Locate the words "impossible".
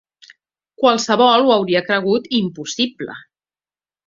2.41-3.19